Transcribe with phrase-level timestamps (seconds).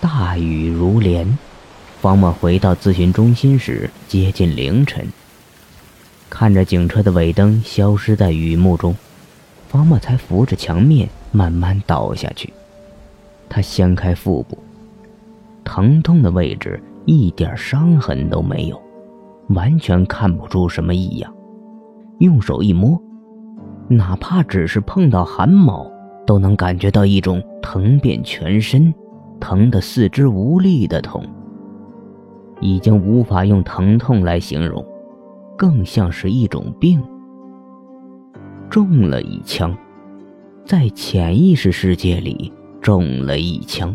[0.00, 1.38] 大雨如连。
[2.00, 5.06] 方默回到咨询中心时，接近凌晨。
[6.30, 8.96] 看着警车的尾灯消失在雨幕中，
[9.68, 12.50] 方默才扶着墙面慢慢倒下去。
[13.48, 14.56] 他掀开腹部，
[15.64, 18.80] 疼痛的位置一点伤痕都没有，
[19.48, 21.30] 完全看不出什么异样。
[22.20, 22.98] 用手一摸，
[23.88, 25.90] 哪怕只是碰到汗毛，
[26.26, 28.94] 都能感觉到一种疼遍全身、
[29.40, 31.24] 疼得四肢无力的痛。
[32.60, 34.84] 已经无法用疼痛来形容，
[35.56, 37.02] 更像是一种病。
[38.68, 39.76] 中了一枪，
[40.64, 42.52] 在潜意识世界里。
[42.82, 43.94] 中了一枪，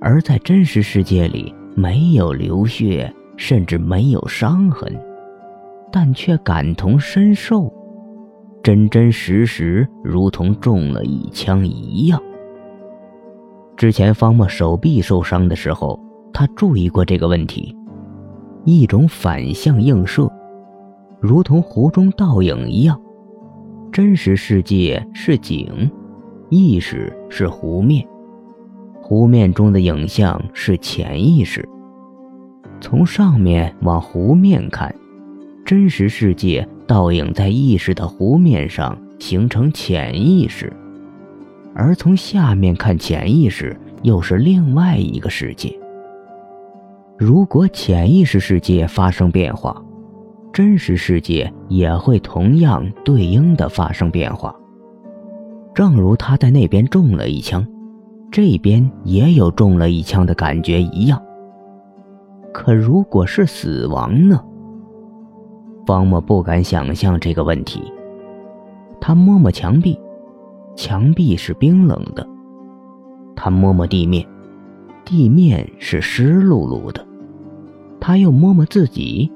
[0.00, 4.92] 而在真实世界里没有流血，甚至没有伤痕，
[5.92, 7.72] 但却感同身受，
[8.60, 12.20] 真真实实如同中了一枪一样。
[13.76, 16.00] 之前方墨手臂受伤的时候，
[16.32, 17.76] 他注意过这个问题，
[18.64, 20.30] 一种反向映射，
[21.20, 22.98] 如同湖中倒影一样，
[23.92, 25.90] 真实世界是景。
[26.48, 28.06] 意识是湖面，
[29.02, 31.68] 湖面中的影像是潜意识。
[32.80, 34.94] 从上面往湖面看，
[35.64, 40.68] 真实世界倒影在意识的湖面上形成潜意识；
[41.78, 45.70] 而从下面看潜意识，又是另外一个世界。
[47.18, 49.76] 如果潜意识世界发生变化，
[50.54, 54.56] 真实世界也会同样对应的发生变化。
[55.74, 57.66] 正如他在那边中了一枪，
[58.32, 61.22] 这边也有中了一枪的感觉一样。
[62.54, 64.42] 可如果是死亡呢？
[65.86, 67.82] 方墨不敢想象这个问题。
[68.98, 69.98] 他摸摸墙壁，
[70.76, 72.22] 墙壁是冰冷的；
[73.34, 74.24] 他摸摸地面，
[75.04, 77.02] 地面是湿漉漉的；
[77.98, 79.30] 他又摸摸自己，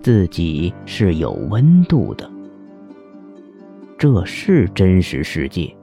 [0.00, 2.30] 自己是有温度的。
[3.98, 5.74] 这是真实世界，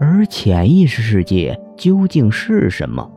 [0.00, 3.08] 而潜意识世界究竟是什么？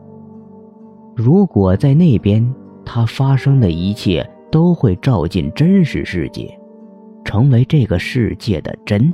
[1.14, 6.56] 如果在那边，它发生的一切都会照进真实世界，
[7.24, 9.12] 成为这个世界的真。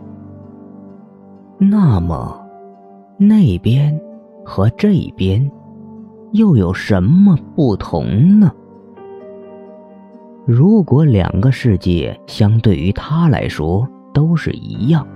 [1.64, 2.44] 那么，
[3.16, 3.96] 那边
[4.44, 5.48] 和这边
[6.32, 8.52] 又有什么不同呢？
[10.44, 15.06] 如果两个世界相对于他来说，都是一样，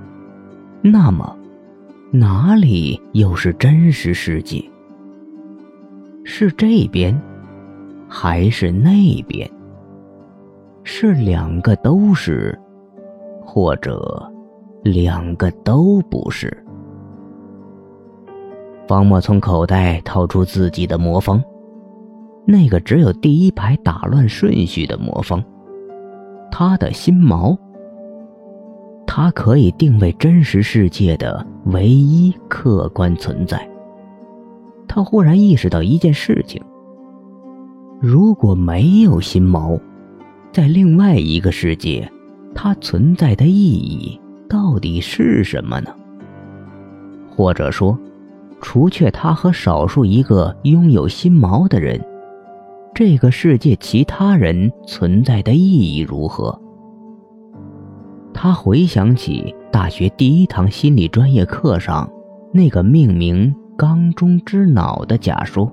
[0.83, 1.37] 那么
[2.13, 4.65] 哪里又是真实世界？
[6.23, 7.21] 是这边，
[8.09, 9.51] 还是那边？
[10.85, 12.57] 是两个都是，
[13.45, 14.33] 或者
[14.87, 16.65] 两个都不是？
[18.89, 21.43] 方墨从口袋掏出自己的魔方，
[22.47, 25.43] 那个只有第一排打乱顺序的魔方，
[26.51, 27.57] 他的心锚。
[29.09, 33.67] 它可以定位真实世界的唯一客观存在。
[34.87, 36.63] 他忽然意识到一件事情：
[38.01, 39.81] 如果没有心锚，
[40.53, 42.07] 在另外一个世界，
[42.55, 45.91] 它存在的意义到底是什么呢？
[47.29, 47.99] 或者说，
[48.61, 52.01] 除却他和少数一个拥有心锚的人，
[52.95, 56.59] 这个世界其他人存在的意义如何？
[58.33, 62.09] 他回想起大学第一堂心理专业课上
[62.53, 65.71] 那个命名“缸中之脑”的假说。